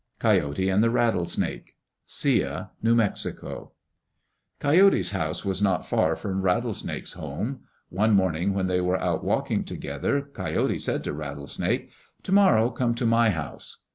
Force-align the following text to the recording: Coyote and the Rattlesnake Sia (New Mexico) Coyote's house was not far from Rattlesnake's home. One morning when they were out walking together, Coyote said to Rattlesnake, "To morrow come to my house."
Coyote 0.17 0.67
and 0.67 0.81
the 0.81 0.89
Rattlesnake 0.89 1.75
Sia 2.07 2.71
(New 2.81 2.95
Mexico) 2.95 3.73
Coyote's 4.59 5.11
house 5.11 5.45
was 5.45 5.61
not 5.61 5.85
far 5.87 6.15
from 6.15 6.41
Rattlesnake's 6.41 7.13
home. 7.13 7.59
One 7.89 8.15
morning 8.15 8.55
when 8.55 8.65
they 8.65 8.81
were 8.81 8.99
out 8.99 9.23
walking 9.23 9.63
together, 9.63 10.23
Coyote 10.23 10.79
said 10.79 11.03
to 11.03 11.13
Rattlesnake, 11.13 11.91
"To 12.23 12.31
morrow 12.31 12.71
come 12.71 12.95
to 12.95 13.05
my 13.05 13.29
house." 13.29 13.83